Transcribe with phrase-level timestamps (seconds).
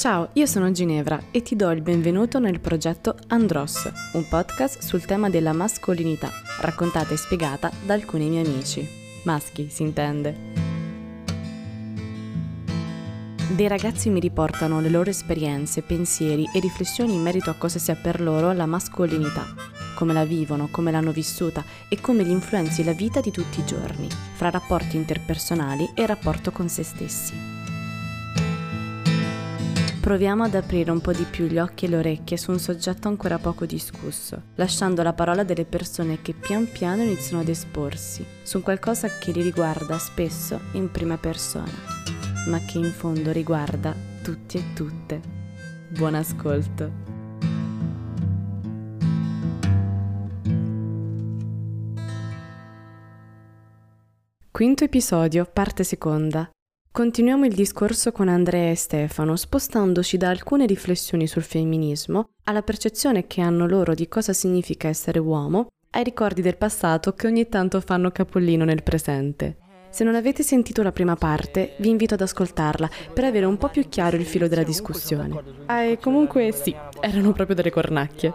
[0.00, 5.04] Ciao, io sono Ginevra e ti do il benvenuto nel progetto Andros, un podcast sul
[5.04, 6.30] tema della mascolinità,
[6.62, 8.88] raccontata e spiegata da alcuni miei amici.
[9.24, 10.34] Maschi, si intende.
[13.54, 17.94] Dei ragazzi mi riportano le loro esperienze, pensieri e riflessioni in merito a cosa sia
[17.94, 19.44] per loro la mascolinità,
[19.96, 23.66] come la vivono, come l'hanno vissuta e come li influenzi la vita di tutti i
[23.66, 27.59] giorni, fra rapporti interpersonali e rapporto con se stessi.
[30.00, 33.08] Proviamo ad aprire un po' di più gli occhi e le orecchie su un soggetto
[33.08, 38.62] ancora poco discusso, lasciando la parola delle persone che pian piano iniziano ad esporsi su
[38.62, 41.70] qualcosa che li riguarda spesso in prima persona,
[42.46, 45.20] ma che in fondo riguarda tutti e tutte.
[45.90, 46.90] Buon ascolto!
[54.50, 56.50] Quinto episodio, parte seconda.
[57.00, 63.26] Continuiamo il discorso con Andrea e Stefano, spostandoci da alcune riflessioni sul femminismo alla percezione
[63.26, 67.80] che hanno loro di cosa significa essere uomo, ai ricordi del passato che ogni tanto
[67.80, 69.56] fanno capollino nel presente.
[69.88, 73.68] Se non avete sentito la prima parte, vi invito ad ascoltarla per avere un po'
[73.70, 75.42] più chiaro il filo della discussione.
[75.64, 78.34] Ah, e comunque sì, erano proprio delle cornacchie.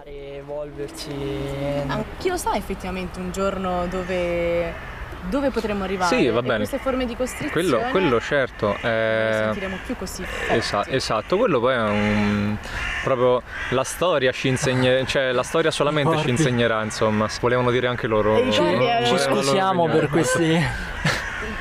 [1.86, 4.95] Ah, chi lo sa effettivamente un giorno dove
[5.30, 6.16] dove potremmo arrivare.
[6.16, 6.58] Sì, va bene.
[6.58, 7.52] queste forme di costrizione.
[7.52, 8.76] Quello, quello certo.
[8.82, 10.26] Eh, non sentiremo più così.
[10.50, 12.58] Esa- esatto, quello poi è un.
[13.04, 15.04] proprio la storia ci insegna.
[15.06, 17.28] cioè la storia solamente ci insegnerà, insomma.
[17.40, 18.38] Volevano dire anche loro.
[18.38, 20.44] E i corvi, eh, Ci scusiamo per questi.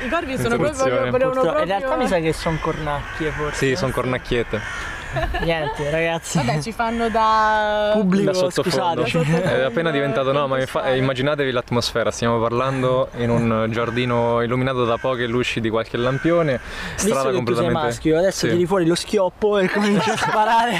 [0.03, 1.11] I corvi sono proprio.
[1.11, 1.59] Volevano proprio...
[1.59, 3.65] In realtà mi sa che sono cornacchie forse.
[3.65, 4.93] Sì, sono cornacchiette.
[5.43, 6.37] Niente, ragazzi.
[6.37, 7.91] Vabbè, ci fanno da...
[7.93, 9.03] Pubblico, da sottofondo.
[9.03, 14.97] È appena diventato no, ma eh, immaginatevi l'atmosfera, stiamo parlando in un giardino illuminato da
[14.97, 16.59] poche luci di qualche lampione,
[16.95, 18.51] strada Visto che tu sei completamente maschio, adesso Sì.
[18.51, 20.73] tiri fuori lo schioppo e cominci a sparare.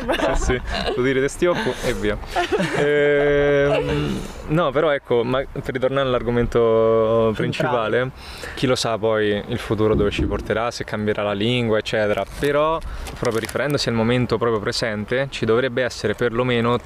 [0.34, 0.60] Sì, sì,
[0.96, 2.16] lo dire testioppo e via.
[2.80, 8.10] Ehm, no, però ecco, ma per ritornare all'argomento principale,
[8.54, 12.24] chi lo sa poi il futuro dove ci porterà, se cambierà la lingua, eccetera.
[12.38, 12.78] Però,
[13.18, 16.78] proprio riferendosi al momento proprio presente, ci dovrebbe essere perlomeno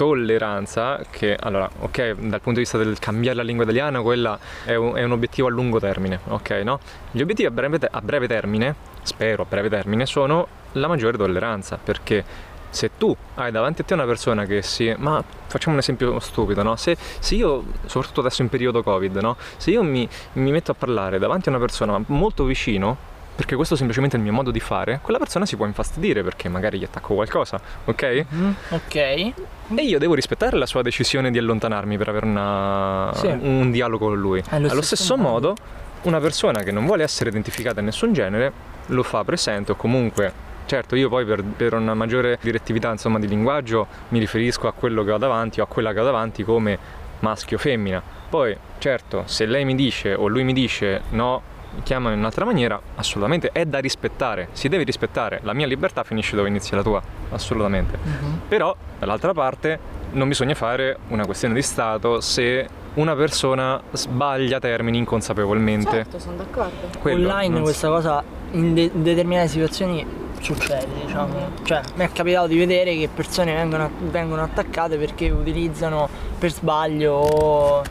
[0.00, 4.74] tolleranza che allora ok dal punto di vista del cambiare la lingua italiana quella è
[4.74, 6.80] un, è un obiettivo a lungo termine ok no
[7.10, 11.18] gli obiettivi a breve, te- a breve termine spero a breve termine sono la maggiore
[11.18, 12.24] tolleranza perché
[12.70, 14.92] se tu hai davanti a te una persona che si.
[14.96, 16.76] Ma facciamo un esempio stupido, no?
[16.76, 19.36] Se, se io, soprattutto adesso in periodo Covid, no?
[19.56, 22.96] Se io mi, mi metto a parlare davanti a una persona molto vicino,
[23.34, 26.48] perché questo semplicemente è il mio modo di fare, quella persona si può infastidire perché
[26.48, 28.26] magari gli attacco qualcosa, ok?
[28.34, 28.94] Mm, ok.
[28.94, 29.32] E
[29.76, 33.26] io devo rispettare la sua decisione di allontanarmi per avere una- Sì.
[33.28, 34.42] un dialogo con lui.
[34.50, 35.30] Allo Allo stesso stesso modo.
[35.48, 35.54] modo,
[36.02, 38.52] una persona che non vuole essere identificata in nessun genere
[38.86, 40.48] lo fa presente o comunque.
[40.70, 45.02] Certo, io poi per, per una maggiore direttività insomma, di linguaggio mi riferisco a quello
[45.02, 46.78] che ho davanti o a quella che ho davanti come
[47.18, 48.00] maschio o femmina.
[48.28, 51.42] Poi, certo, se lei mi dice o lui mi dice no,
[51.74, 55.40] mi chiama in un'altra maniera, assolutamente è da rispettare, si deve rispettare.
[55.42, 57.98] La mia libertà finisce dove inizia la tua, assolutamente.
[58.00, 58.40] Mhm.
[58.46, 59.76] Però, dall'altra parte,
[60.12, 65.90] non bisogna fare una questione di Stato se una persona sbaglia termini inconsapevolmente.
[65.90, 66.90] Certo, sono d'accordo.
[67.00, 68.22] Quello, Online questa cosa
[68.52, 71.34] in, de- in determinate situazioni succede, diciamo.
[71.62, 76.08] Cioè, mi è capitato di vedere che persone vengono, vengono attaccate perché utilizzano
[76.38, 77.82] per sbaglio o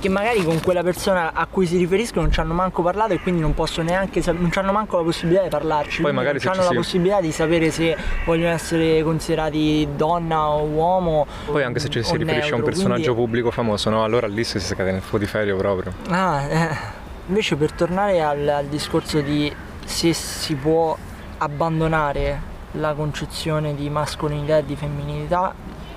[0.00, 3.20] che magari con quella persona a cui si riferiscono non ci hanno manco parlato e
[3.20, 6.02] quindi non possono neanche non ci hanno manco la possibilità di parlarci.
[6.02, 10.48] Poi magari non se hanno la si- possibilità di sapere se vogliono essere considerati donna
[10.50, 11.24] o uomo.
[11.46, 14.02] Poi anche se ci si riferisce a un neutro, personaggio quindi- pubblico famoso, no?
[14.02, 15.92] Allora lì si scade nel futiferio proprio.
[16.08, 16.76] Ah, eh.
[17.28, 19.54] Invece per tornare al, al discorso di
[19.84, 20.96] se si può
[21.42, 25.52] abbandonare la concezione di mascolinità e di femminilità,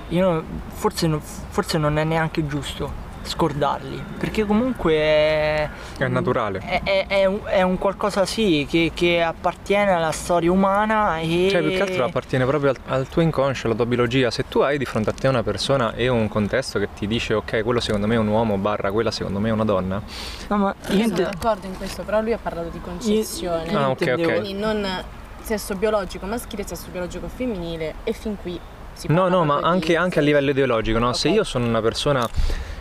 [0.08, 6.60] io forse, non- forse non è neanche giusto scordarli, perché comunque è, È naturale.
[6.60, 11.48] è, è- è un, è un qualcosa sì che, che appartiene alla storia umana e...
[11.50, 14.30] Cioè, più che altro appartiene proprio al, al tuo inconscio, alla tua biologia.
[14.30, 17.34] Se tu hai di fronte a te una persona e un contesto che ti dice,
[17.34, 20.00] ok, quello secondo me è un uomo, barra, quella secondo me è una donna,
[20.48, 23.70] No, ma Io io sono d'accordo in questo, però lui ha parlato di concezione.
[23.72, 24.22] io Ah, ok, ok.
[24.40, 24.86] Quindi non
[25.46, 28.58] sesso biologico maschile, sesso biologico femminile e fin qui
[28.94, 31.12] si No, parla no, ma anche, anche a livello ideologico, no?
[31.12, 31.34] Se Ok.
[31.34, 32.28] io sono una persona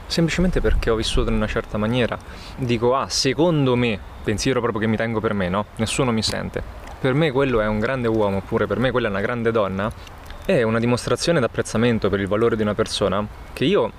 [0.08, 2.18] semplicemente perché ho vissuto in una certa maniera,
[2.58, 5.66] dico, ah, secondo me, pensiero proprio che mi tengo per me, no?
[5.76, 6.64] Nessuno mi sente.
[7.00, 9.92] Per me quello è un grande uomo, oppure per me quella è una grande donna,
[10.44, 13.24] è una dimostrazione d'apprezzamento per il valore di una persona
[13.54, 13.92] che io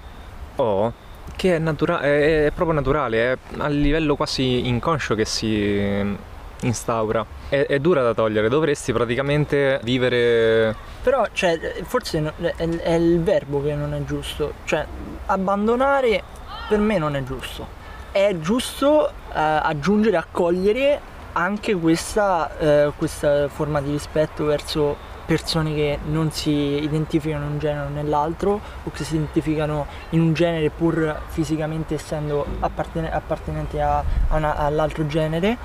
[0.57, 0.93] ho,
[1.37, 6.17] che è, natura- è, è proprio naturale, è a livello quasi inconscio che si
[6.63, 7.25] instaura.
[7.49, 10.75] È, è dura da togliere, dovresti praticamente vivere...
[11.03, 14.55] Però, cioè, forse è, è il verbo che non è giusto.
[14.65, 14.85] Cioè,
[15.27, 16.23] abbandonare
[16.69, 17.67] per me non è giusto.
[18.11, 21.01] È giusto eh, aggiungere, accogliere
[21.35, 26.51] anche questa, eh, questa forma di rispetto verso persone che non si
[26.83, 31.95] identificano in un genere o nell'altro o che si identificano in un genere pur fisicamente
[31.95, 35.59] essendo apparten- appartenenti a- a una- all'altro genere.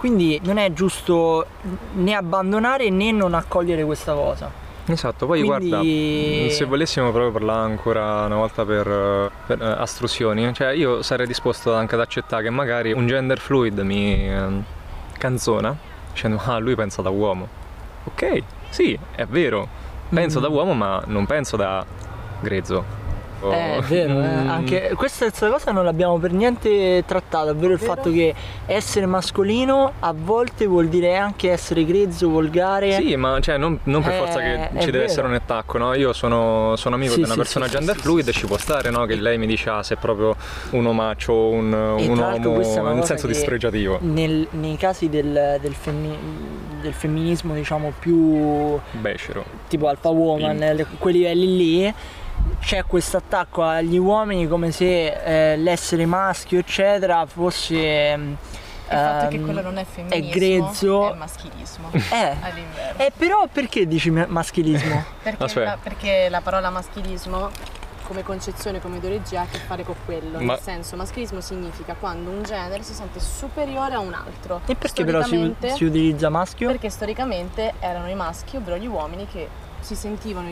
[0.00, 1.44] Quindi non è giusto
[1.92, 4.50] né abbandonare né non accogliere questa cosa.
[4.86, 9.66] Esatto, poi Quindi- guarda, se volessimo proprio parlare ancora una volta per, eh, per, eh,
[9.78, 14.64] astruzioni, cioè io sarei disposto anche ad accettare che magari un gender fluid mi ehm,
[15.18, 15.76] canzona
[16.12, 17.46] dicendo ah lui pensa da uomo.
[18.04, 19.68] Ok, sì, è vero,
[20.08, 20.42] penso Mm.
[20.42, 21.84] da uomo ma non penso da
[22.40, 22.82] grezzo.
[23.42, 24.26] Eh, è vero, eh.
[24.26, 27.94] Mm, anche questa cosa non l'abbiamo per niente trattata, ovvero il Vero?
[27.94, 28.34] fatto che
[28.66, 32.92] essere mascolino a volte vuol dire anche essere grezzo, volgare.
[32.92, 35.04] Sì, ma cioè, non, non per Eh, forza che ci deve vero.
[35.04, 35.94] essere un attacco, no?
[35.94, 38.58] Io sono, sono amico Sì, di una sì, persona sì, gender fluid e ci può
[38.58, 39.06] stare, no?
[39.06, 40.36] Che lei mi dice ah, se è proprio
[40.70, 43.98] un omaccio o un, un uomo in senso dispregiativo.
[44.02, 46.18] nel- nei casi del, del femmi-
[46.82, 49.44] del femminismo, diciamo, più Becero.
[49.68, 51.94] tipo Alpha Woman, le- quei livelli lì,
[52.60, 58.16] c'è questo attacco agli uomini come se eh, l'essere maschio, eccetera, fosse.
[58.16, 58.36] mm, Il
[58.88, 61.12] fatto è che ehm, quello non è femminismo, grezzo.
[61.12, 61.90] è maschilismo.
[61.92, 62.36] Eh.
[62.40, 62.98] All'inverno.
[63.04, 65.04] Eh, però perché dici ma- maschilismo?
[65.22, 65.70] Perché, Aspetta.
[65.70, 67.50] la, perché la parola maschilismo
[68.02, 70.40] come concezione, come ideologia ha a che fare con quello.
[70.40, 74.60] Ma- Nel senso, maschilismo significa quando un genere si sente superiore a un altro.
[74.66, 76.66] E perché però si, si utilizza maschio?
[76.68, 79.48] Perché storicamente erano i maschi, ovvero gli uomini, che
[79.78, 80.48] si sentivano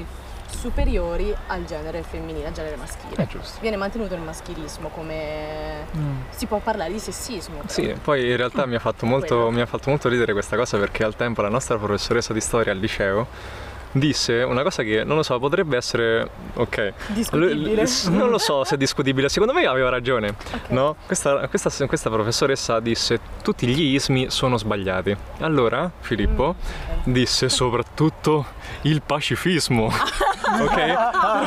[0.49, 3.15] superiori al genere femminile, al genere maschile.
[3.17, 3.61] È giusto.
[3.61, 5.87] Viene mantenuto il maschilismo come...
[5.97, 6.21] Mm.
[6.31, 7.59] Si può parlare di sessismo.
[7.59, 7.69] però.
[7.69, 10.79] Sì, poi in realtà mi ha, fatto molto, mi ha fatto molto ridere questa cosa
[10.79, 15.17] perché al tempo la nostra professoressa di storia al liceo disse una cosa che non
[15.17, 16.93] lo so, potrebbe essere ok.
[17.09, 17.83] Discutibile.
[17.85, 20.35] L- non lo so se è discutibile, secondo me aveva ragione.
[20.69, 20.97] No?
[21.07, 25.17] Questa, questa- questa professoressa disse tutti gli ismi sono sbagliati.
[25.41, 26.55] Allora Filippo
[27.09, 28.45] Mm, disse soprattutto
[28.83, 29.87] il pacifismo.
[30.61, 30.77] ok?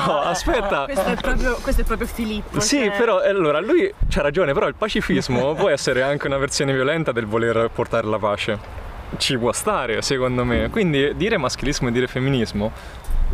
[0.07, 0.85] No, aspetta.
[0.85, 2.59] Questo è proprio, questo è proprio Filippo.
[2.59, 6.37] Sì, cioè- però eh, allora lui c'ha ragione, però il pacifismo può essere anche una
[6.37, 8.59] versione violenta del voler portare la pace.
[9.17, 10.69] Ci può stare, secondo me.
[10.69, 12.71] Quindi dire maschilismo e dire femminismo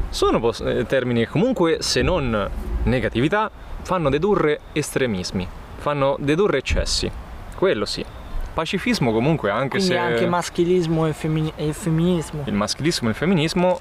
[0.09, 2.49] sono eh, termini che comunque, se non
[2.83, 3.49] negatività,
[3.81, 5.47] fanno dedurre estremismi,
[5.77, 7.09] fanno dedurre eccessi.
[7.55, 8.05] Quello sì.
[8.53, 12.43] Pacifismo comunque anche Quindi se anche maschilismo e, femmini- e femminismo.
[12.47, 13.79] il maschilismo e il femminismo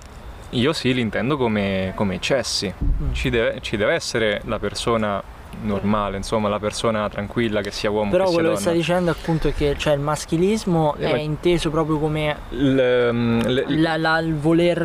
[0.50, 2.72] io sì li intendo come, come eccessi.
[2.72, 3.12] Mm.
[3.12, 5.22] Ci deve, ci deve essere la persona
[5.62, 8.66] normale, insomma, la persona tranquilla che sia uomo Però che sia quello che donna.
[8.68, 13.46] stai dicendo appunto è che cioè, il maschilismo Eh, è inteso proprio come Il, ehm,
[13.48, 14.76] le- la- la- il voler,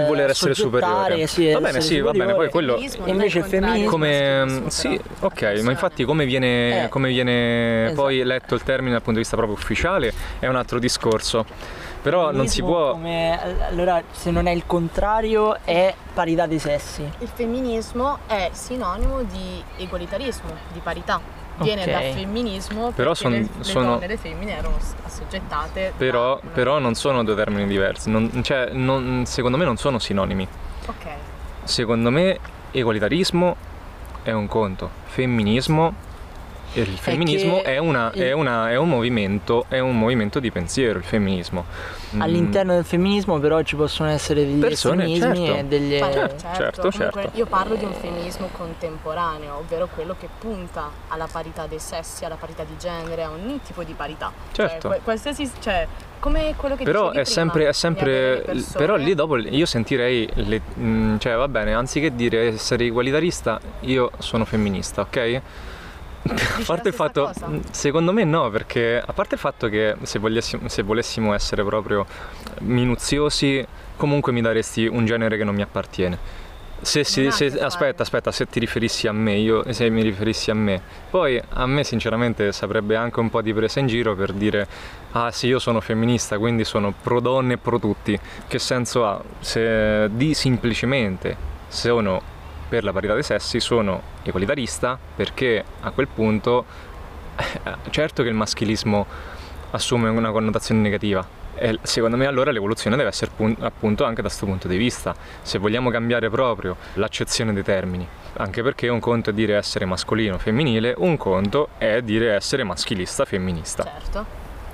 [0.00, 1.26] il voler essere superiore.
[1.26, 2.50] sì, va bene, sì, va bene, poi superiore.
[2.50, 5.70] quello E invece il del come sì, ok, ma Attenzione.
[5.72, 6.88] infatti come viene, Eh.
[6.88, 8.00] come viene Esatto.
[8.02, 11.44] poi letto il termine dal punto di vista proprio ufficiale è un altro discorso.
[12.02, 17.02] Però non si può come- allora, se non è il contrario, è parità dei sessi.
[17.18, 21.20] Il femminismo è sinonimo di egualitarismo, di parità.
[21.56, 21.90] Viene Ok.
[21.90, 25.92] dal femminismo Però perché son- le, le sono- donne e le femmine erano assoggettate.
[25.94, 29.98] però, da però non sono due termini diversi, non- cioè, non- secondo me non sono
[29.98, 30.48] sinonimi.
[30.86, 31.06] Ok.
[31.64, 32.38] Secondo me
[32.70, 33.56] egualitarismo
[34.22, 35.92] è un conto, femminismo
[36.74, 40.50] il femminismo che è, una- il- è una- è un movimento, è un movimento di
[40.50, 41.64] pensiero, il femminismo.
[42.14, 45.60] Mm, All'interno del femminismo però ci possono essere degli Persone, estremismi certo.
[45.60, 45.98] e degli...
[45.98, 47.36] Certo, certo, certo, comunque certo.
[47.38, 52.36] io parlo di un femminismo contemporaneo, ovvero quello che punta alla parità dei sessi, alla
[52.36, 54.32] parità di genere, a ogni tipo di parità.
[54.52, 54.88] Certo.
[54.88, 55.86] Cioè, qualsiasi, cioè,
[56.18, 59.66] come quello che Però dicevi è prima, sempre, è di sempre però lì dopo io
[59.66, 65.40] sentirei, le- mm, cioè va bene, anziché dire essere egualitarista, io sono femminista, ok?
[66.22, 67.48] A parte il fatto, cosa?
[67.48, 71.64] mm, secondo me no, perché a parte il fatto che se, volessimo, se volessimo essere
[71.64, 72.06] proprio
[72.60, 76.38] minuziosi, comunque mi daresti un genere che non mi appartiene.
[76.82, 80.54] Se si- se- aspetta, aspetta, se ti riferissi a me, io se mi riferissi a
[80.54, 84.66] me, poi a me sinceramente saprebbe anche un po' di presa in giro per dire
[85.12, 88.18] ah sì io sono femminista quindi sono pro donne e pro tutti.
[88.48, 89.22] Che senso ha?
[89.40, 91.36] Se di semplicemente
[91.68, 92.22] sono
[92.70, 96.64] per la parità dei sessi sono egualitarista perché a quel punto
[97.36, 99.04] eh, certo che il maschilismo
[99.72, 101.38] assume una connotazione negativa.
[101.56, 105.14] E secondo me allora l'evoluzione deve essere pun- appunto anche da questo punto di vista,
[105.42, 110.38] se vogliamo cambiare proprio l'accezione dei termini, anche perché un conto è dire essere mascolino
[110.38, 113.82] femminile, un conto è dire essere maschilista femminista.
[113.82, 114.24] Certo.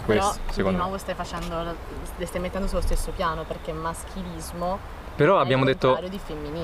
[0.04, 1.74] questo, Però di nuovo stai facendo,
[2.18, 4.78] le stai mettendo sullo stesso piano perché maschilismo
[5.16, 5.98] Però detto.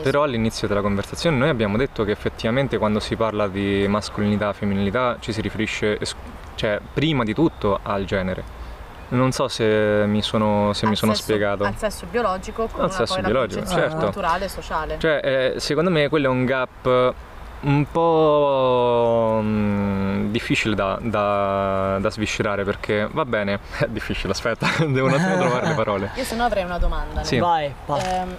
[0.02, 4.52] Però all'inizio della conversazione noi abbiamo detto che effettivamente quando si parla di mascolinità e
[4.52, 5.98] femminilità ci si riferisce
[6.54, 8.60] cioè prima di tutto al genere.
[9.08, 11.64] Non so se mi sono, se mi sono sesso- spiegato.
[11.64, 13.96] Al sesso biologico con Al una sesso biologico, certo.
[13.96, 14.98] culturale e sociale.
[14.98, 17.14] Cioè, eh, secondo me quello è un gap
[17.62, 25.06] un po' mm, difficile da, da- da sviscerare perché va bene, è difficile, aspetta, devo
[25.06, 26.10] un attimo trovare le parole.
[26.14, 27.22] Io se no avrei una domanda.
[27.24, 27.38] Sì.
[27.38, 28.00] Vai, vai.
[28.04, 28.34] Ehm,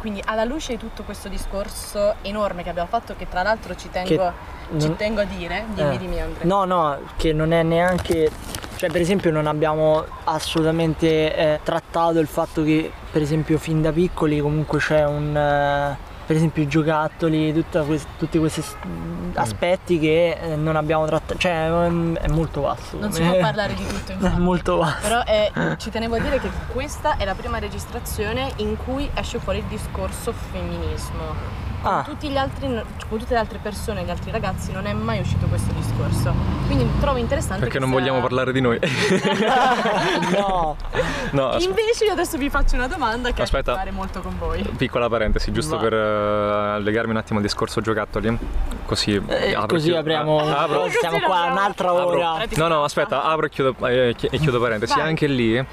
[0.00, 3.90] quindi alla luce di tutto questo discorso enorme che abbiamo fatto, che tra l'altro ci
[3.90, 5.98] tengo, Che ci non- tengo a dire, dimmi, Eh.
[5.98, 6.44] dimmi Andrea.
[6.46, 8.30] No, no, che non è neanche.
[8.76, 13.90] Cioè, per esempio, non abbiamo assolutamente eh, trattato il fatto che, per esempio, fin da
[13.90, 15.36] piccoli comunque c'è un.
[15.36, 18.76] eh, per esempio, i giocattoli, tutta quest- tutti questi s-
[19.32, 21.38] aspetti che eh, non abbiamo trattato.
[21.38, 22.98] Cioè, mm, è molto vasto.
[22.98, 24.38] Non si può parlare di tutto È infatti.
[24.40, 25.00] molto vasto.
[25.08, 29.38] Però eh, ci tenevo a dire che questa è la prima registrazione in cui esce
[29.38, 31.66] fuori il discorso femminismo.
[31.80, 32.02] Con, Ah.
[32.02, 32.66] tutti gli altri,
[33.08, 36.34] con tutte le altre persone, gli altri ragazzi, non è mai uscito questo discorso.
[36.66, 38.78] Quindi trovo interessante Perché non vogliamo parlare di noi.
[40.36, 40.76] no,
[41.32, 41.56] no.
[41.58, 43.72] Invece io adesso vi faccio una domanda che Aspetta.
[43.72, 44.62] ha a che fare molto con voi.
[44.76, 45.88] Piccola parentesi, giusto Vai.
[45.88, 48.36] per eh, legarmi un attimo al discorso giocattoli,
[48.84, 50.40] così Eh, apro così chiudo- apriamo.
[50.40, 50.88] ah, apro.
[50.88, 52.06] Siamo qua un'altra Apro.
[52.06, 52.44] ora.
[52.56, 54.94] No, no, aspetta, apro e chiudo, eh, chi- e chiudo parentesi.
[54.94, 55.06] Vai.
[55.08, 55.64] Anche lì,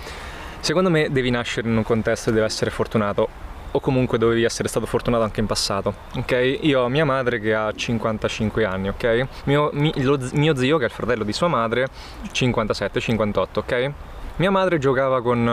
[0.59, 3.43] secondo me devi nascere in un contesto e devi essere fortunato.
[3.75, 6.59] O comunque dovevi essere stato fortunato anche in passato, ok?
[6.61, 9.27] Io ho mia madre che ha 55 anni, ok?
[9.45, 11.87] Mio, mi- lo mio zio, che è il fratello di sua madre,
[12.31, 13.91] 57-58, ok?
[14.37, 15.45] Mia madre giocava con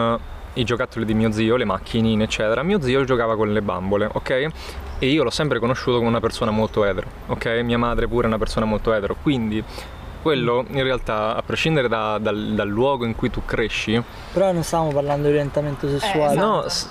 [0.55, 2.63] eh, i giocattoli di mio zio, le macchinine, eccetera.
[2.63, 4.31] Mio zio giocava con le bambole, ok?
[5.01, 7.47] E io l'ho sempre conosciuto come una persona molto etero, ok?
[7.65, 9.63] Mia madre pure è una persona molto etero, quindi
[10.23, 14.01] quello in realtà, a prescindere da- dal, dal luogo in cui tu cresci,
[14.33, 16.33] Però non stavamo parlando di orientamento sessuale.
[16.35, 16.47] esatto.
[16.47, 16.89] no, s-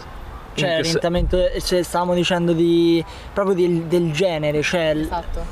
[0.53, 3.03] Cioè, orientamento, cioè, stavamo dicendo di
[3.33, 5.45] proprio del, del genere, cioè, Esatto.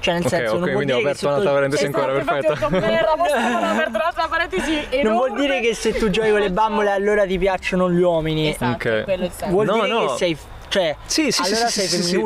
[0.00, 2.00] cioè nel Ok, senso ok, non vuol quindi ho dire che aperto tu, parentesi Esatto,
[2.00, 2.52] ancora, perfetto.
[2.52, 5.14] ho detto, "Merda, possiamo aperto un'altra parentesi non enorme".
[5.16, 8.48] vuol dire che se tu giochi con le bambole allora ti piacciono gli uomini.
[8.48, 9.04] Esatto, Ok.
[9.04, 9.52] quello è il senso.
[9.52, 10.00] Vuol No, dire no.
[10.06, 12.16] che sei cioè Sì, sì, allora sì, sei sì, sì, sì.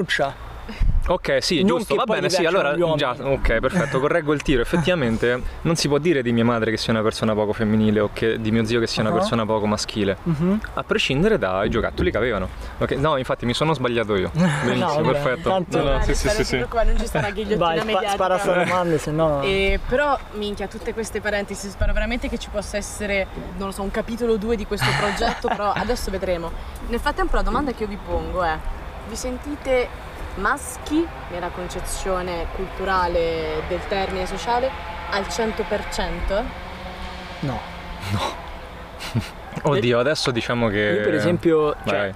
[1.04, 1.12] Femminuccia.
[1.12, 4.62] Ok, sì, Non giusto, va bene, sì, allora già, ok, perfetto, correggo il tiro.
[4.62, 8.10] Effettivamente non si può dire di mia madre che sia una persona poco femminile o
[8.12, 9.14] che di mio zio che sia una Ah.
[9.14, 10.60] persona poco maschile, Mhm.
[10.74, 12.48] a prescindere dai giocattoli che avevano.
[12.78, 14.30] Ok, no, infatti mi sono sbagliato io.
[14.64, 15.48] Benissimo, vabbè, perfetto.
[15.50, 16.58] tanto- No, no, sì, sì, sì, sì.
[16.58, 18.12] non ci sarà ghigliottina Vai, spa- mediatica.
[18.12, 19.42] spara sta domande, se no.
[19.42, 23.82] E però, minchia, tutte queste parentesi, spero veramente che ci possa essere, non lo so,
[23.82, 26.50] un capitolo 2 di questo progetto, però adesso vedremo.
[26.88, 28.56] Nel frattempo la domanda che io vi pongo è,
[29.08, 29.88] vi sentite
[30.36, 34.70] maschi nella concezione culturale del termine sociale
[35.10, 36.42] al 100%?
[37.40, 37.58] No.
[39.66, 40.78] Oddio, adesso diciamo che...
[40.98, 42.12] Io per esempio, cioè,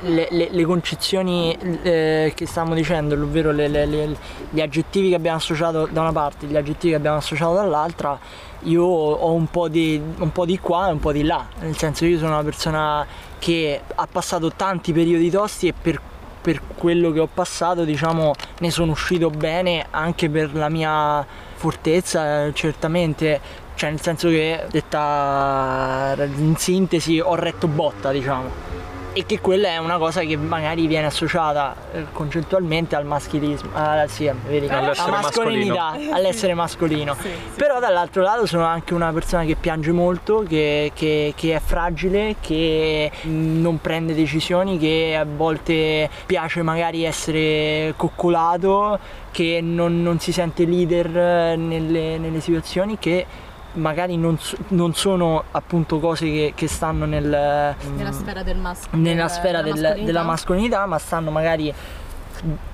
[0.00, 4.16] le, le- le concezioni eh, che stavamo dicendo, ovvero le- le- le-
[4.50, 8.18] gli aggettivi che abbiamo associato da una parte, gli aggettivi che abbiamo associato dall'altra,
[8.64, 11.46] io ho un po' di, un po' di qua e un po' di là.
[11.60, 13.06] Nel senso io sono una persona
[13.38, 15.98] che ha passato tanti periodi tosti e per,
[16.40, 22.52] per quello che ho passato, diciamo, ne sono uscito bene anche per la mia fortezza,
[22.52, 23.68] certamente.
[23.74, 29.78] Cioè nel senso che detta in sintesi ho retto botta diciamo e che quella è
[29.78, 35.10] una cosa che magari viene associata eh, concettualmente al maschilismo, ah, sì, vedi, alla All'essere
[35.10, 37.14] mascolinità, all'essere mascolino.
[37.14, 37.34] Sì, sì.
[37.56, 42.36] Però dall'altro lato sono anche una persona che piange molto, che, che- che è fragile,
[42.40, 48.98] che mh, non prende decisioni, che a volte piace magari essere coccolato,
[49.32, 53.26] che non, non si sente leader eh, nelle, nelle situazioni, che
[53.74, 58.98] magari non, non sono appunto cose che, che stanno nel, Nella mh, sfera del maschio.
[58.98, 61.72] nella sfera del- della mascolinità, ma stanno magari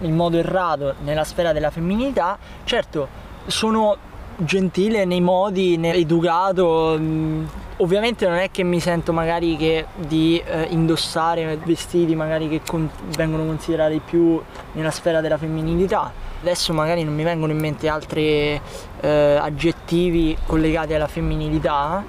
[0.01, 2.39] in modo errato nella sfera della femminilità.
[2.65, 3.09] Certo,
[3.47, 3.97] sono
[4.37, 6.97] gentile nei modi, educato.
[6.99, 7.49] mh,
[7.79, 12.89] Ovviamente non è che mi sento magari che di eh, indossare vestiti magari che con-
[13.15, 14.41] vengono considerati più
[14.73, 16.11] nella sfera della femminilità.
[16.41, 18.61] Adesso magari non mi vengono in mente altri
[19.01, 22.05] eh, aggettivi collegati alla femminilità,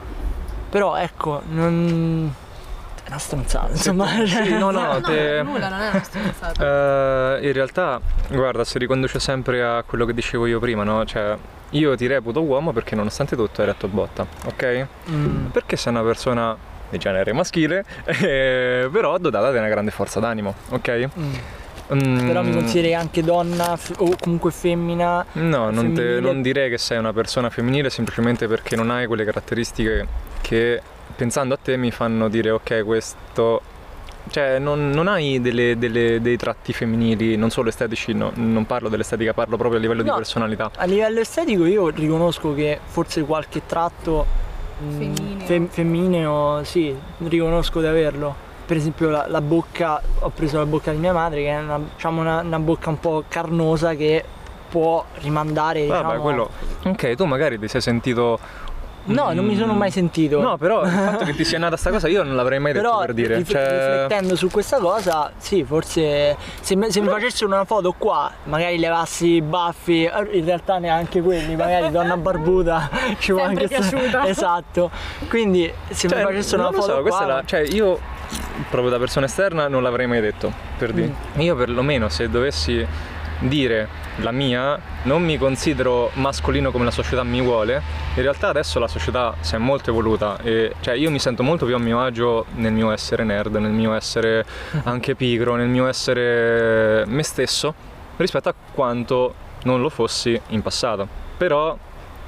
[0.70, 2.34] però ecco, non...
[3.04, 4.08] è una stronzata, insomma.
[4.26, 7.38] Sì, no, no, No, te- nulla, non è una stronzata.
[7.40, 11.06] Eh, in realtà, guarda, si riconduce sempre a quello che dicevo io prima, no?
[11.06, 11.36] Cioè,
[11.72, 14.88] io ti reputo uomo perché nonostante tutto hai retto botta, ok?
[15.10, 15.46] Mm.
[15.48, 16.56] Perché sei una persona
[16.90, 21.10] di genere maschile, eh, però dotata di una grande forza d'animo, ok?
[21.18, 21.34] Mm.
[21.94, 25.26] Mm, Però mi consideri anche donna f- o comunque femmina.
[25.34, 29.24] No, non, te- non direi che sei una persona femminile semplicemente perché non hai quelle
[29.24, 30.06] caratteristiche
[30.42, 30.82] che
[31.16, 33.62] pensando a te mi fanno dire ok questo...
[34.30, 38.90] Cioè non, non hai delle- delle- dei tratti femminili, non solo estetici, no, non parlo
[38.90, 40.16] dell'estetica, parlo proprio a livello di No.
[40.16, 40.70] personalità.
[40.76, 44.26] A livello estetico io riconosco che forse qualche tratto
[44.84, 45.46] mm, Femmineo.
[45.46, 48.36] fem- femmineo, sì, riconosco di averlo.
[48.68, 51.80] Per esempio la, la bocca, ho preso la bocca di mia madre che è una,
[51.96, 54.24] diciamo una, una bocca un po' carnosa che
[54.70, 56.50] può rimandare diciamo, Vabbè, quello...
[56.84, 58.38] Ok, tu magari ti sei sentito...
[59.06, 60.42] No, non mi sono mai sentito.
[60.42, 62.84] No, però il fatto che ti sia nata sta cosa io non l'avrei mai detto
[62.90, 63.36] Però per dire.
[63.38, 63.62] rif- Cioè...
[63.62, 68.78] riflettendo su questa cosa, sì, forse se, me- se mi facessero una foto qua, magari
[68.78, 70.02] levassi i baffi,
[70.34, 74.28] in realtà neanche quelli, magari donna barbuta ci Sempre anche piaciuta.
[74.28, 74.92] Esatto.
[75.30, 77.60] Quindi se Cioè, mi facessero non una lo foto so, questa qua, è la- cioè
[77.62, 78.00] io
[78.70, 81.14] proprio da persona esterna non l'avrei mai detto, per dire.
[81.38, 81.42] Mm.
[81.42, 82.86] Io perlomeno se dovessi
[83.40, 87.82] dire la mia, non mi considero mascolino come la società mi vuole.
[88.16, 91.66] In realtà adesso la società si è molto evoluta e cioè io mi sento molto
[91.66, 94.46] più a mio agio nel mio essere nerd, nel mio essere
[94.84, 97.74] anche pigro, nel mio essere me stesso
[98.18, 101.08] rispetto a quanto non lo fossi in passato.
[101.38, 101.78] Però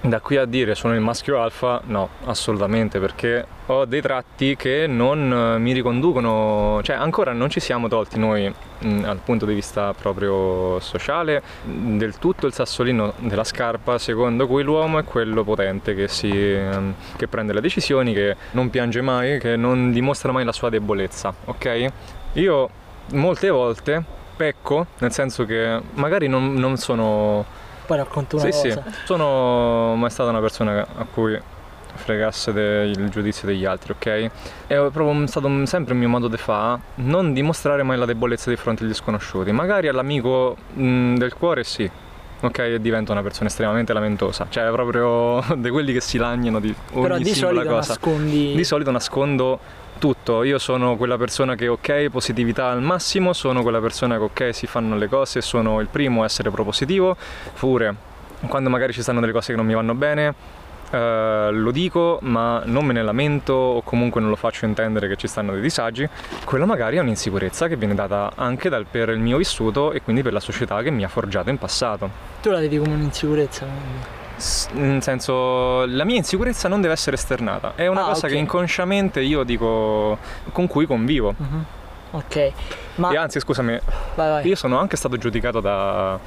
[0.01, 4.87] da qui a dire sono il maschio alfa, no, assolutamente, perché ho dei tratti che
[4.87, 9.53] non eh, mi riconducono, cioè ancora non ci siamo tolti noi mh, dal punto di
[9.53, 15.43] vista proprio sociale mh, del tutto il sassolino della scarpa secondo cui l'uomo è quello
[15.43, 20.31] potente che, si, ehm, che prende le decisioni, che non piange mai, che non dimostra
[20.31, 21.87] mai la sua debolezza, ok?
[22.33, 22.69] Io
[23.11, 27.43] molte volte pecco, nel senso che magari non, non sono
[27.89, 28.83] poi racconto una sì, cosa.
[28.87, 31.39] sì, sono mai stata una persona a cui
[31.95, 34.29] fregasse del giudizio degli altri, ok?
[34.67, 38.57] È proprio stato sempre un mio modo di fare non dimostrare mai la debolezza di
[38.57, 39.51] fronte agli sconosciuti.
[39.51, 41.89] Magari all'amico mh, del cuore sì,
[42.41, 42.59] ok?
[42.59, 47.01] E divento una persona estremamente lamentosa, cioè proprio di quelli che si lagnano di ogni
[47.01, 47.93] Però di solito cosa.
[47.93, 49.59] nascondi Di solito nascondo
[49.99, 54.55] tutto, io sono quella persona che ok, positività al massimo, sono quella persona che ok,
[54.55, 57.15] si fanno le cose, sono il primo a essere propositivo,
[57.59, 58.07] pure
[58.47, 60.33] quando magari ci stanno delle cose che non mi vanno bene,
[60.91, 65.17] eh, lo dico, ma non me ne lamento o comunque non lo faccio intendere che
[65.17, 66.07] ci stanno dei disagi,
[66.45, 70.23] quello magari è un'insicurezza che viene data anche dal, per il mio vissuto e quindi
[70.23, 72.09] per la società che mi ha forgiato in passato.
[72.41, 74.18] tu la vedi come un'insicurezza.
[74.73, 78.31] Nel senso, la mia insicurezza non deve essere esternata, è una Ah, cosa ok.
[78.31, 80.17] che inconsciamente io dico
[80.51, 81.33] con cui convivo.
[81.35, 81.65] Mhm.
[82.11, 82.51] Ok,
[82.95, 83.77] ma E anzi, scusami,
[84.15, 84.47] vai vai.
[84.47, 86.17] io sono anche stato giudicato da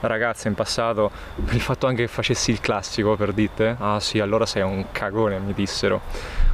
[0.00, 1.10] ragazze in passato
[1.44, 3.76] per il fatto anche che facessi il classico per dite.
[3.78, 6.00] Ah sì, allora sei un cagone, mi dissero.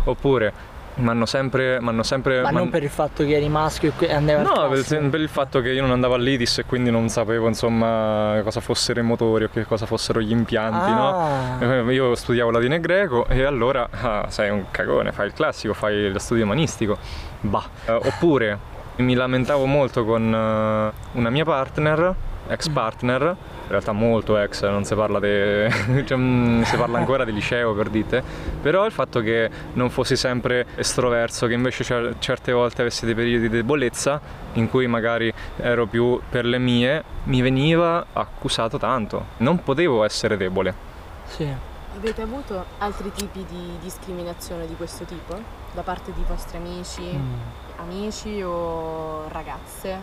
[0.04, 0.52] Oppure
[0.96, 4.22] mi hanno sempre, m'hanno sempre Ma non per il fatto che eri maschio e al
[4.22, 8.40] No, per, per il fatto che io non andavo all'IDIS e quindi non sapevo insomma
[8.42, 11.18] cosa fossero i motori o che cosa fossero gli impianti, no?
[11.18, 11.64] Ah.
[11.64, 15.74] Eh, Io studiavo latino e greco e allora ah, sei un cagone, fai il classico,
[15.74, 16.96] fai lo studio umanistico.
[17.40, 17.64] Bah.
[17.86, 18.58] Eh, oppure
[18.96, 22.14] mi lamentavo molto con eh, una mia partner,
[22.48, 25.70] ex partner, in realtà molto ex, non si parla, de...
[26.06, 28.22] cioè, mm, si parla ancora di liceo per dite,
[28.60, 33.14] però il fatto che non fossi sempre estroverso, che invece cer- certe volte avessi dei
[33.14, 34.20] periodi di debolezza
[34.54, 39.26] in cui magari ero più per le mie, mi veniva accusato tanto.
[39.38, 40.74] Non potevo essere debole.
[41.26, 41.48] Sì.
[41.96, 45.38] Avete avuto altri tipi di discriminazione di questo tipo?
[45.72, 47.32] Da parte di vostri amici, Mm.
[47.76, 49.98] Amici o ragazze?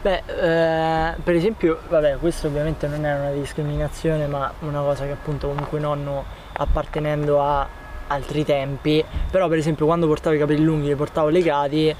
[0.00, 5.12] Beh, eh, per esempio, vabbè, questo ovviamente non è una discriminazione, ma una cosa che
[5.12, 7.66] appunto comunque nonno appartenendo a
[8.08, 11.94] altri tempi, però per esempio quando portavo i capelli lunghi li portavo legati,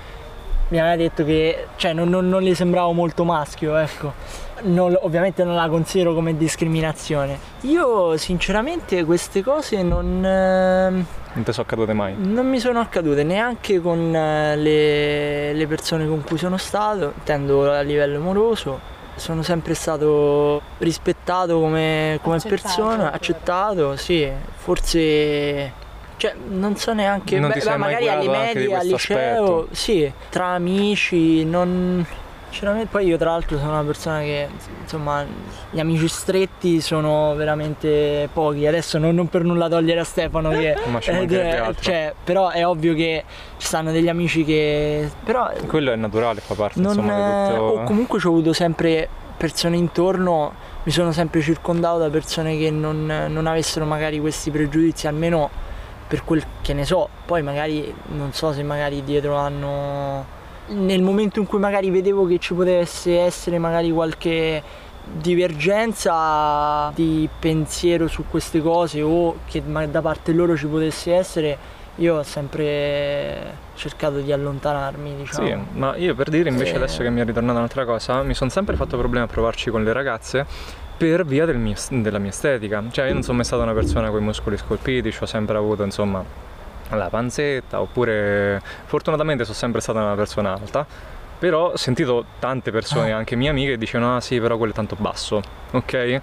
[0.69, 4.47] mi aveva detto che cioè, non, non, non gli sembravo molto maschio, ecco.
[4.63, 7.39] Non- ovviamente non la considero come discriminazione.
[7.63, 10.25] Io sinceramente queste cose non...
[10.25, 12.15] ehm, Non ti sono accadute mai.
[12.19, 17.71] non mi sono accadute neanche con eh, le, le persone con cui sono stato, intendo
[17.73, 18.97] a livello amoroso.
[19.15, 23.15] Sono sempre stato rispettato come, come Accettato, persona, ecco.
[23.17, 24.31] accettato, sì.
[24.57, 25.73] Forse.
[26.17, 27.39] Cioè, non so neanche.
[27.39, 29.69] Non ti beh, mai magari alle medie, al liceo, aspetto?
[29.73, 32.05] sì, tra amici, non.
[32.51, 34.49] Sinceramente, poi io tra l'altro sono una persona che,
[34.83, 35.25] insomma,
[35.71, 38.67] gli amici stretti sono veramente pochi.
[38.67, 40.75] Adesso non, non per nulla togliere a Stefano che...
[40.91, 41.83] Ma ci eh, mancherebbe eh, altro.
[41.83, 43.25] cioè, però è ovvio che
[43.59, 45.11] ci stanno degli amici che...
[45.25, 46.93] Però Quello è naturale, fa parte non...
[46.93, 47.81] insomma di eh, tutto.
[47.81, 53.27] O comunque ho avuto sempre persone intorno, mi sono sempre circondato da persone che non,
[53.29, 55.51] non avessero magari questi pregiudizi, almeno
[56.09, 57.09] per quel che ne so.
[57.27, 60.37] Poi magari non so se magari dietro hanno
[60.69, 64.63] nel momento in cui magari vedevo che ci potesse essere magari qualche
[65.11, 71.57] divergenza di pensiero su queste cose o che da parte loro ci potesse essere,
[71.97, 75.47] io ho sempre cercato di allontanarmi, diciamo.
[75.47, 76.77] Sì, ma io per dire invece Sì.
[76.77, 79.83] adesso che mi è ritornata un'altra cosa, mi sono sempre fatto problemi a provarci con
[79.83, 80.47] le ragazze
[80.97, 82.83] per via del mio- della mia estetica.
[82.91, 85.85] Cioè io non sono mai stata una persona con i muscoli scolpiti, ho sempre avuto
[85.85, 86.23] insomma
[86.97, 90.87] la panzetta, oppure fortunatamente sono sempre stata una persona alta.
[91.39, 94.75] Però ho sentito tante persone, anche mie amiche, che dicevano ah sì però quello è
[94.75, 96.21] tanto basso, ok?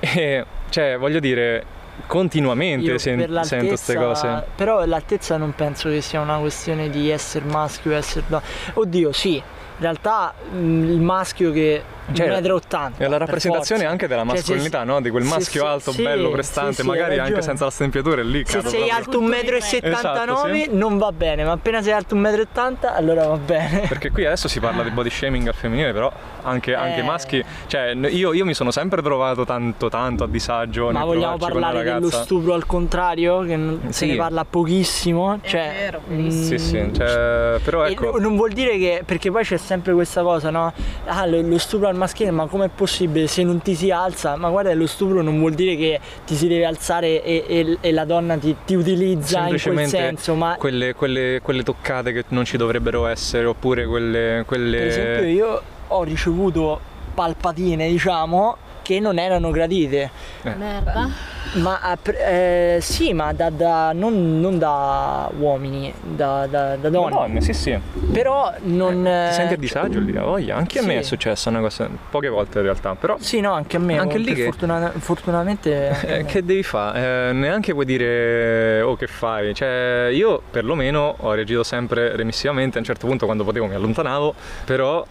[0.00, 1.64] E cioè voglio dire,
[2.06, 4.44] continuamente Io sen- sento queste cose.
[4.54, 8.42] Però l'altezza non penso che sia una questione di essere maschio essere donna.
[8.74, 9.42] Oddio, sì,
[9.78, 12.92] in realtà mh, il maschio che Cioè, 1,80 m.
[12.98, 15.00] È la rappresentazione anche della mascolinità, no?
[15.00, 18.20] Di quel maschio se- alto, sì, bello, sì, prestante, sì, magari anche senza la stempiatura,
[18.20, 18.96] è lì Se cado sei proprio.
[18.96, 23.36] alto 1,79 m Esatto, non va bene, ma appena sei alto 1,80 m allora va
[23.36, 23.80] bene.
[23.88, 26.12] Perché qui adesso si parla di body shaming al femminile, però
[26.46, 27.02] anche, anche Eh.
[27.02, 31.36] i maschi, cioè io, io mi sono sempre trovato tanto tanto a disagio Ma vogliamo
[31.36, 34.06] parlare dello stupro al contrario, che non- se Sì.
[34.12, 35.38] ne parla pochissimo.
[35.42, 36.58] È cioè, vero, mm, verissimo.
[36.58, 40.22] Sì, sì, cioè, però ecco, no- non vuol dire che, perché poi c'è sempre questa
[40.22, 40.72] cosa, no?
[41.06, 44.36] Ah, lo, lo stupro al maschile, ma com'è possibile se non ti si alza?
[44.36, 47.92] Ma guarda, lo stupro non vuol dire che ti si deve alzare e, e- e
[47.92, 52.44] la donna ti, ti utilizza in quel senso, ma quelle, quelle- quelle toccate che non
[52.44, 54.44] ci dovrebbero essere, oppure quelle...
[54.46, 54.76] quelle...
[54.78, 56.80] per esempio io ho ricevuto
[57.14, 60.08] palpatine, diciamo, che non erano gradite.
[60.42, 61.08] Merda.
[61.54, 67.10] Ma eh, sì, ma da, da- non, non da uomini, da, da- da donne.
[67.10, 67.76] Donne, sì sì.
[68.12, 69.02] Però non.
[69.02, 70.12] Ti senti a eh, disagio lì?
[70.12, 70.54] Voglia.
[70.54, 73.76] Anche a me è successa una cosa, poche volte in realtà, però Sì, no, anche
[73.76, 73.98] a me.
[73.98, 75.94] Anche lì che- fortuna- fortunatamente.
[76.06, 77.30] Eh, che devi fare?
[77.30, 79.52] Eh, neanche puoi dire oh che fai.
[79.52, 82.76] Cioè, io perlomeno ho reagito sempre remissivamente.
[82.76, 84.34] A un certo punto, quando potevo, mi allontanavo.
[84.64, 85.04] Però,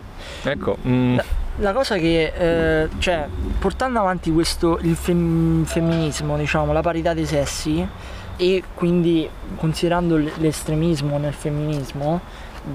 [0.44, 1.18] ecco, mm,
[1.60, 3.28] La cosa che, eh, cioè,
[3.60, 7.88] portando avanti questo, il fem- femminismo, diciamo, la parità dei sessi
[8.36, 12.20] e quindi considerando l'estremismo nel femminismo,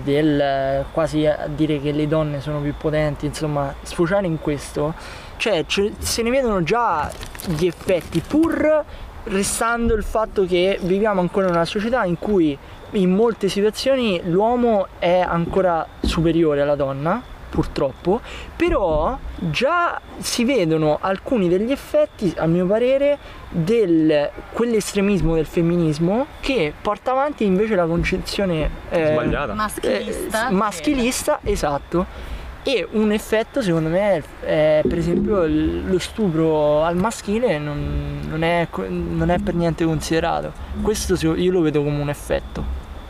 [0.02, 4.94] del quasi a dire che le donne sono più potenti, insomma, sfociare in questo,
[5.36, 7.10] cioè, se ne vedono già
[7.48, 8.84] gli effetti, pur
[9.24, 12.56] restando il fatto che viviamo ancora in una società in cui
[12.92, 18.20] in molte situazioni l'uomo è ancora superiore alla donna, purtroppo,
[18.56, 23.18] però già si vedono alcuni degli effetti, a mio parere,
[23.50, 29.52] del quell'estremismo del femminismo che porta avanti invece la concezione eh, sbagliata.
[29.54, 30.48] Maschilista.
[30.48, 32.38] eh, maschilista, esatto.
[32.62, 38.68] E un effetto secondo me è, per esempio lo stupro al maschile non, non è,
[38.86, 40.52] non è per niente considerato.
[40.82, 42.62] Questo io lo vedo come un effetto.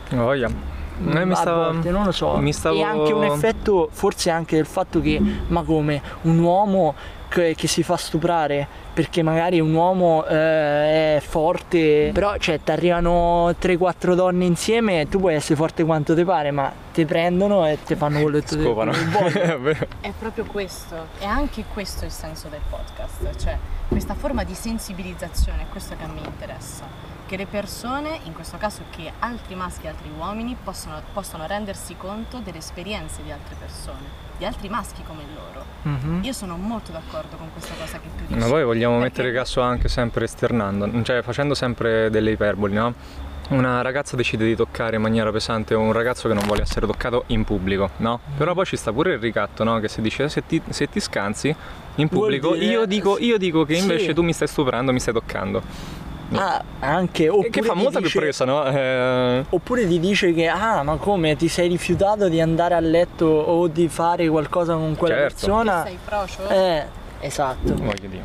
[0.09, 0.70] Voglia.
[1.09, 2.37] Eh, mi a stava- volte, non lo so.
[2.37, 6.93] mi stavo- E anche un effetto, forse anche del fatto che, ma come, un uomo
[7.31, 12.71] che, che si fa stuprare perché magari un uomo eh, è forte, però cioè ti
[12.71, 17.65] arrivano 3-4 donne insieme e tu puoi essere forte quanto ti pare, ma ti prendono
[17.65, 18.91] e ti fanno quello che tu Scopano.
[20.01, 25.63] È proprio questo, è anche questo il senso del podcast, cioè questa forma di sensibilizzazione,
[25.63, 26.85] è questo che a me interessa,
[27.25, 31.95] che le persone, in questo caso che altri maschi e altri uomini, possono, possono rendersi
[31.95, 35.63] conto delle esperienze di altre persone, di altri maschi come loro.
[35.83, 36.23] Mhm.
[36.23, 38.39] Io sono molto d'accordo con questa cosa che tu dici.
[38.39, 42.93] Ma poi vogliamo perché- mettere caso anche sempre esternando, cioè facendo sempre delle iperboli, no?
[43.49, 47.25] Una ragazza decide di toccare in maniera pesante un ragazzo che non vuole essere toccato
[47.27, 48.19] in pubblico, no?
[48.35, 49.79] Però poi ci sta pure il ricatto, no?
[49.79, 51.55] Che si dice se ti, se ti scansi
[51.95, 54.13] in pubblico, dire- io, dico, io dico che invece Sì.
[54.15, 55.61] tu mi stai stuprando, mi stai toccando.
[56.33, 58.65] Ah, anche, oppure che fa ti molta dice- più presa, no?
[58.65, 63.25] Eh, Oppure ti dice che, ah, ma come, ti sei rifiutato di andare a letto
[63.25, 65.33] o di fare qualcosa con quella Certo.
[65.33, 65.83] persona?
[65.83, 66.47] Sei frocio?
[66.49, 66.83] Eh,
[67.19, 67.73] esatto.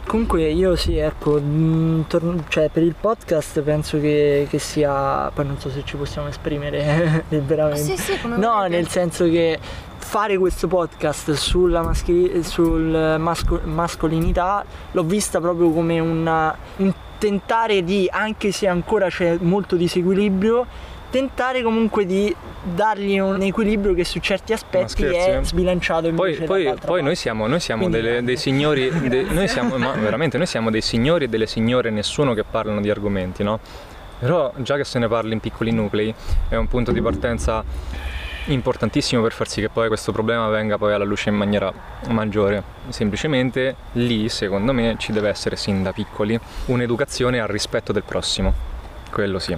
[0.06, 5.44] Comunque io sì, ecco, mh, torn- cioè per il podcast penso che, che sia, poi
[5.46, 7.96] non so se ci possiamo esprimere liberamente.
[7.96, 8.68] Sì, sì, come No, volete.
[8.76, 9.58] nel senso che
[9.98, 17.83] fare questo podcast sulla maschili- sul masco- mascolinità l'ho vista proprio come una- un tentare
[17.85, 20.66] di, anche se ancora c'è molto disequilibrio,
[21.11, 25.44] tentare comunque di dargli un equilibrio che su certi aspetti è eh?
[25.44, 29.48] sbilanciato Poi, invece poi- poi noi siamo, noi siamo Quindi delle- dei signori, de- noi
[29.48, 33.42] siamo, ma veramente noi siamo dei signori e delle signore, nessuno che parlano di argomenti,
[33.42, 33.61] no?
[34.18, 36.12] Però già che se ne parla in piccoli nuclei
[36.48, 37.62] è un punto di partenza
[38.46, 41.72] importantissimo per far sì che poi questo problema venga poi alla luce in maniera
[42.09, 42.62] maggiore.
[42.88, 48.74] Semplicemente lì, secondo me, ci deve essere sin da piccoli un'educazione al rispetto del prossimo.
[49.11, 49.56] Quello sì.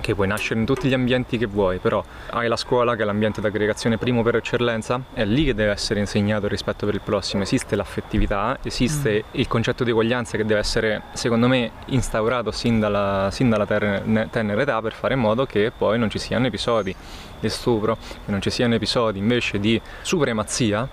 [0.00, 3.04] che puoi nascere in tutti gli ambienti che vuoi, però hai la scuola che è
[3.04, 7.00] l'ambiente d'aggregazione primo per eccellenza, è lì che deve essere insegnato il rispetto per il
[7.02, 9.28] prossimo, esiste l'affettività, esiste mm.
[9.32, 14.62] il concetto di eguaglianza che deve essere, secondo me, instaurato sin dalla, sin dalla tenera
[14.62, 16.94] età per fare in modo che poi non ci siano episodi
[17.40, 20.88] di stupro, che non ci siano episodi invece di supremazia.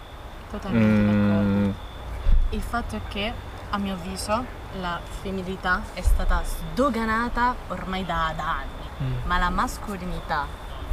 [0.49, 1.69] Totalmente mm.
[2.49, 3.33] Il fatto è che,
[3.69, 4.45] a mio avviso,
[4.79, 9.25] la femminilità è stata sdoganata ormai da, da anni Mm.
[9.25, 10.47] ma la mascolinità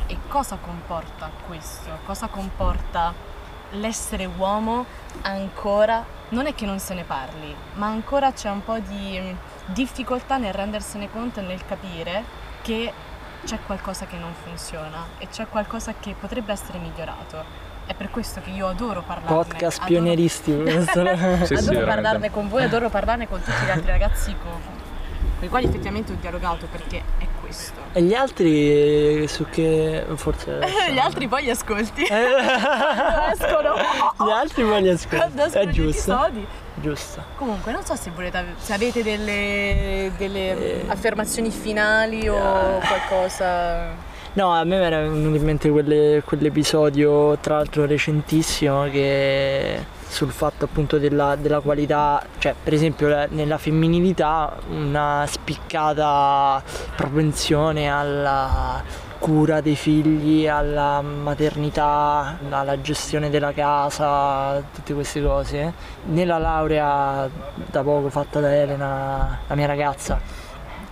[0.07, 1.89] e cosa comporta questo?
[2.05, 3.15] Cosa comporta
[3.71, 4.85] l'essere uomo
[5.23, 6.05] ancora?
[6.29, 9.35] Non è che non se ne parli, ma ancora c'è un po' di
[9.67, 12.25] difficoltà nel rendersene conto e nel capire
[12.61, 12.93] che
[13.45, 17.63] c'è qualcosa che non funziona e c'è qualcosa che potrebbe essere migliorato.
[17.87, 19.37] È per questo che io adoro parlarne.
[19.37, 19.93] Podcast adoro...
[19.93, 20.63] pionieristico.
[20.91, 24.61] adoro sì, sì, parlarne con voi, adoro parlarne con tutti gli altri ragazzi con,
[25.39, 27.81] con i quali effettivamente ho dialogato perché è questo.
[27.93, 30.61] E gli altri su che forse...
[30.91, 32.03] gli altri poi li ascolti.
[32.09, 33.75] escono.
[34.25, 35.17] Gli altri poi li ascolti.
[35.17, 36.13] Quando è giusto.
[36.13, 36.47] Episodi.
[36.77, 37.23] Giusto.
[37.37, 42.87] Comunque, non so se, volete, se avete delle, delle eh, affermazioni finali o eh.
[42.87, 44.13] qualcosa.
[44.33, 50.67] No, a me era venuto in mente quelle, quell'episodio, tra l'altro recentissimo, che sul fatto
[50.67, 56.63] appunto della, della qualità, cioè per esempio nella femminilità una spiccata
[56.95, 58.81] propensione alla
[59.19, 65.73] cura dei figli, alla maternità, alla gestione della casa, tutte queste cose.
[66.05, 67.29] Nella laurea
[67.71, 70.21] da poco fatta da Elena, la mia ragazza,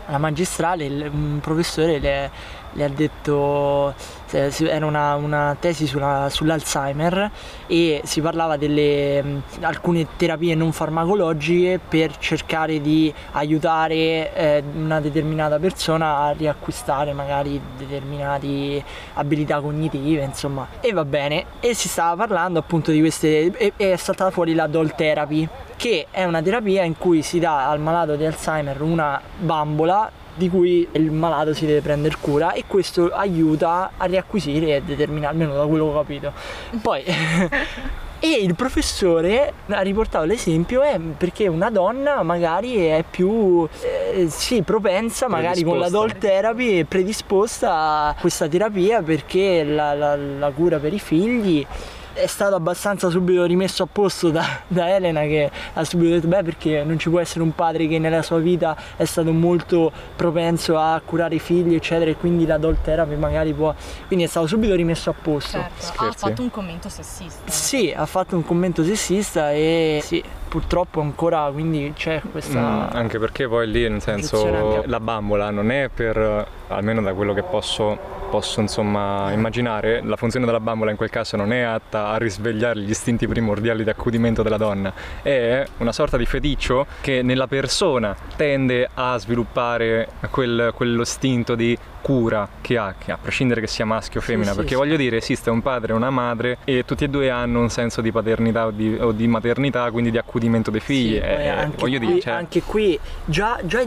[0.06, 2.30] alla magistrale, un professore le
[2.72, 3.94] le ha detto,
[4.30, 7.30] era una, una tesi sulla, sull'Alzheimer
[7.66, 15.58] e si parlava delle alcune terapie non farmacologiche per cercare di aiutare eh, una determinata
[15.58, 18.82] persona a riacquistare magari determinate
[19.14, 20.66] abilità cognitive, insomma.
[20.80, 24.66] E va bene, e si stava parlando appunto di queste, e, è saltata fuori la
[24.66, 29.20] doll therapy che è una terapia in cui si dà al malato di Alzheimer una
[29.38, 34.82] bambola di cui il malato si deve prendere cura e questo aiuta a riacquisire e
[34.82, 36.32] determinare, almeno da quello che ho capito.
[36.80, 37.04] Poi
[38.24, 44.62] E il professore ha riportato l'esempio eh, perché una donna magari è più eh, sì,
[44.62, 50.50] propensa, magari con la doll therapy, è predisposta a questa terapia perché la, la, la
[50.50, 51.66] cura per i figli
[52.12, 56.42] è stato abbastanza subito rimesso a posto da, da, Elena che ha subito detto beh
[56.42, 60.78] perché non ci può essere un padre che nella sua vita è stato molto propenso
[60.78, 63.74] a curare i figli eccetera e quindi la doll therapy magari può
[64.06, 65.58] quindi è stato subito rimesso a posto.
[65.58, 66.04] Certo.
[66.04, 67.50] ha fatto un commento sessista.
[67.50, 70.22] Sì ha fatto un commento sessista e sì
[70.52, 75.70] purtroppo ancora quindi c'è questa mm, anche perché poi lì nel senso la bambola non
[75.70, 80.96] è per almeno da quello che posso posso insomma immaginare, la funzione della bambola in
[80.96, 85.62] quel caso non è atta a risvegliare gli istinti primordiali di accudimento della donna, è
[85.76, 92.46] una sorta di feticcio che nella persona tende a sviluppare quel, quello istinto di cura
[92.60, 95.16] che ha, che a prescindere che sia maschio o femmina, sì, perché sì, voglio dire
[95.16, 98.66] esiste un padre e una madre e tutti e due hanno un senso di paternità
[98.66, 101.16] o di, o di maternità, quindi di accudimento dei figli.
[101.16, 102.32] Eh, anche, voglio qui, dire, cioè...
[102.34, 103.82] anche qui già, già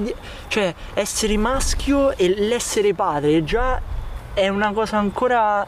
[0.48, 3.80] cioè, essere maschio e l'essere padre già
[4.34, 5.66] è una cosa ancora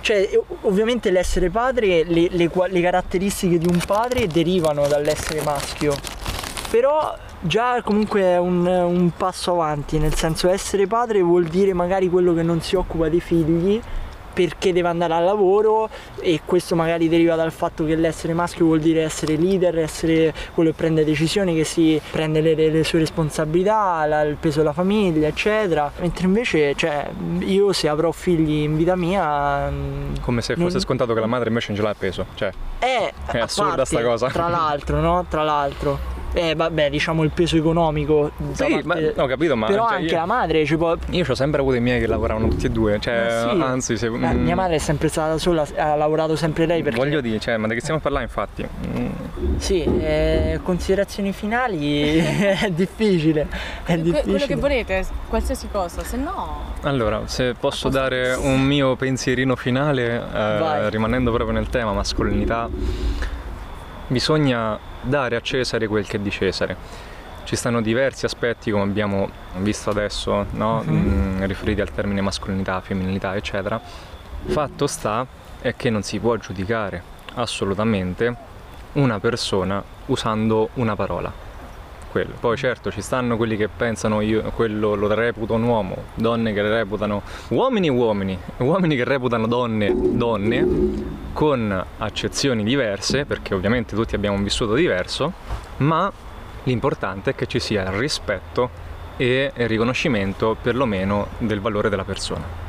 [0.00, 0.28] cioè
[0.62, 5.94] ovviamente l'essere padre le, le, le, caratteristiche di un padre derivano dall'essere maschio
[6.70, 12.08] però già comunque è un, un passo avanti nel senso essere padre vuol dire magari
[12.08, 13.80] quello che non si occupa dei figli
[14.36, 15.88] perché deve andare al lavoro
[16.20, 20.72] e questo magari deriva dal fatto che l'essere maschio vuol dire essere leader, essere quello
[20.72, 25.26] che prende decisioni, che si prende le, le sue responsabilità, la, il peso della famiglia,
[25.26, 25.90] eccetera.
[26.00, 29.70] Mentre invece, cioè, io se avrò figli in vita mia...
[29.70, 30.80] Mm, Come se fosse non...
[30.80, 32.50] scontato che la madre invece non ce l'ha il peso, cioè...
[32.78, 34.28] È, è assurda parte, sta cosa.
[34.28, 35.24] Tra l'altro, no?
[35.30, 38.30] Tra l'altro eh, vabbè, diciamo il peso economico.
[38.52, 39.14] Sì, parte...
[39.16, 39.66] ma, ho capito, ma.
[39.68, 40.94] Però cioè, anche io, la madre ci può.
[41.08, 42.98] Io ho sempre avuto i miei che lavoravano tutti e due.
[43.00, 43.58] Cioè, sì.
[43.58, 46.82] anzi, se, mm, mia madre è sempre stata sola, ha lavorato sempre lei.
[46.82, 46.98] Perché...
[46.98, 48.68] Voglio dire, cioè, ma di che stiamo a parlare, infatti?
[48.98, 49.56] Mm.
[49.56, 53.48] Sì, eh, considerazioni finali è difficile.
[53.82, 54.22] È difficile.
[54.22, 56.74] Quello che volete, qualsiasi cosa, se no.
[56.82, 62.68] Allora, se posso dare un mio pensierino finale, eh, rimanendo proprio nel tema mascolinità
[64.08, 66.76] bisogna dare a Cesare quel che è di Cesare.
[67.44, 70.82] Ci stanno diversi aspetti, come abbiamo visto adesso, no?
[70.84, 70.92] uh-huh.
[70.92, 73.80] mm, riferiti al termine mascolinità, femminilità, eccetera.
[74.46, 75.26] Fatto sta
[75.60, 77.02] è che non si può giudicare
[77.34, 78.34] assolutamente
[78.92, 81.45] una persona usando una parola.
[82.16, 82.32] Quello.
[82.40, 86.62] Poi certo ci stanno quelli che pensano io quello lo reputo un uomo, donne che
[86.62, 90.66] reputano uomini uomini, uomini che reputano donne donne
[91.34, 95.30] con accezioni diverse, perché ovviamente tutti abbiamo un vissuto diverso,
[95.78, 96.10] ma
[96.62, 98.84] l'importante è che ci sia rispetto
[99.18, 102.65] e riconoscimento perlomeno del valore della persona.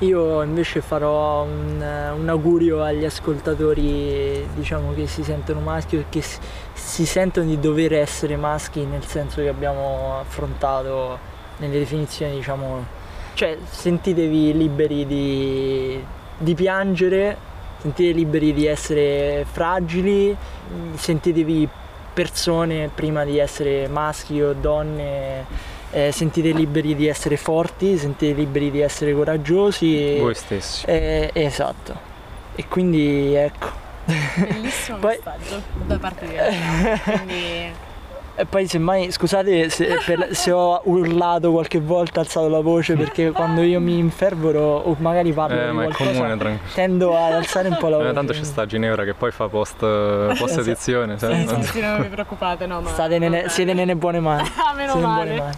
[0.00, 1.82] Io invece farò un,
[2.18, 6.38] un, augurio agli ascoltatori diciamo, che si sentono maschi e che si,
[6.74, 11.18] si, sentono di dover essere maschi nel senso che abbiamo affrontato
[11.56, 12.84] nelle definizioni, diciamo,
[13.32, 16.04] cioè sentitevi liberi di,
[16.36, 17.34] di piangere,
[17.78, 20.36] sentitevi liberi di essere fragili,
[20.94, 21.66] sentitevi
[22.12, 28.70] persone prima di essere maschi o donne eh, sentite liberi di essere forti, sentite liberi
[28.70, 30.18] di essere coraggiosi.
[30.18, 30.86] Voi stessi.
[30.86, 32.14] Eh, esatto.
[32.54, 33.84] E quindi ecco.
[34.04, 35.16] Bellissimo Poi...
[35.16, 36.34] messaggio da parte di
[37.10, 37.72] quindi...
[38.38, 43.30] E poi semmai, scusate se, per, se, ho urlato qualche volta, alzato la voce, perché
[43.30, 47.32] quando io mi infervoro o magari parlo eh, di ma qualcosa, è comune, tendo ad
[47.32, 48.10] alzare un po' la voce.
[48.10, 51.18] Eh, tanto c'è sta Ginevra che poi fa post, post edizione.
[51.18, 52.90] sì, sì, sì, non vi preoccupate, no, ma...
[52.90, 54.46] State nelle, siete nelle buone mani.
[54.56, 55.36] ah, meno siete male.
[55.38, 55.54] Mani.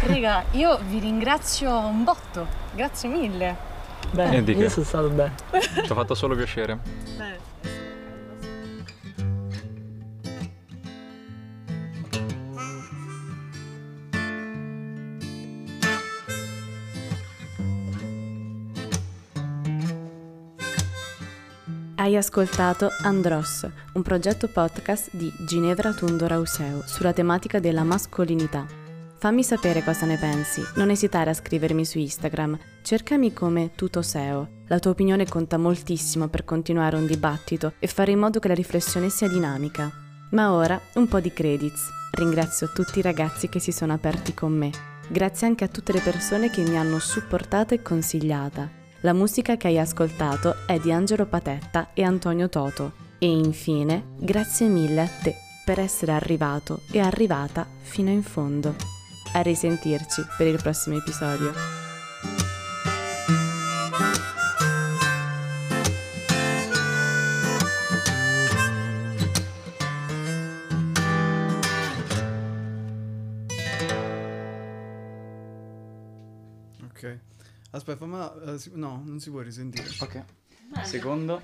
[0.00, 3.56] Raga, io vi ringrazio un botto, grazie mille.
[4.10, 5.32] Beh, io sono stato bene.
[5.60, 6.78] Ci ha fatto solo piacere.
[7.16, 7.45] Beh.
[22.06, 28.64] Hai ascoltato Andros, un progetto podcast di Ginevra Tundo Rauseu sulla tematica della mascolinità.
[29.18, 34.48] Fammi sapere cosa ne pensi, non esitare a scrivermi su Instagram, cercami come Tutoseo.
[34.68, 38.54] La tua opinione conta moltissimo per continuare un dibattito e fare in modo che la
[38.54, 39.90] riflessione sia dinamica.
[40.30, 41.88] Ma ora un po' di credits.
[42.12, 44.70] Ringrazio tutti i ragazzi che si sono aperti con me.
[45.08, 48.84] Grazie anche a tutte le persone che mi hanno supportata e consigliata.
[49.06, 52.90] La musica che hai ascoltato è di Angelo Patetta e Antonio Toto.
[53.18, 55.32] E infine, grazie mille a te
[55.64, 58.74] per essere arrivato e arrivata fino in fondo.
[59.34, 61.85] A risentirci per il prossimo episodio.
[77.88, 79.88] Aspetta, ma uh, no, non si può risentire.
[80.00, 80.24] Ok.
[80.82, 81.40] Secondo.